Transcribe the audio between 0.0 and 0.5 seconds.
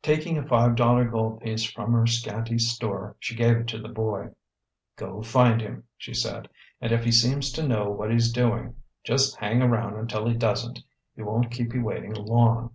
Taking a